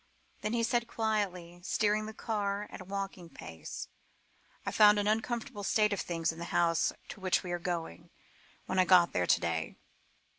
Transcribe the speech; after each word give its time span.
Then 0.41 0.53
he 0.53 0.63
said 0.63 0.87
quietly, 0.87 1.61
steering 1.61 2.07
the 2.07 2.13
car 2.15 2.65
at 2.71 2.81
a 2.81 2.85
walking 2.85 3.29
pace: 3.29 3.87
"I 4.65 4.71
found 4.71 4.97
an 4.97 5.05
uncomfortable 5.05 5.61
state 5.63 5.93
of 5.93 6.01
things 6.01 6.31
in 6.31 6.39
the 6.39 6.45
house 6.45 6.91
to 7.09 7.19
which 7.19 7.43
we 7.43 7.51
are 7.51 7.59
going, 7.59 8.09
when 8.65 8.79
I 8.79 8.85
got 8.85 9.13
there 9.13 9.27
to 9.27 9.39
day." 9.39 9.75